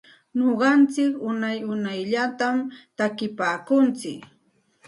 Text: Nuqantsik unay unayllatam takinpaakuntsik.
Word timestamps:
Nuqantsik 0.37 1.13
unay 1.29 1.57
unayllatam 1.71 2.57
takinpaakuntsik. 2.97 4.19